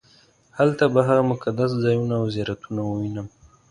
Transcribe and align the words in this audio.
هلته 0.57 0.83
به 0.93 0.99
هغه 1.07 1.23
مقدس 1.31 1.71
ځایونه 1.83 2.15
او 2.21 2.25
زیارتونه 2.35 2.81
ووینم. 2.85 3.27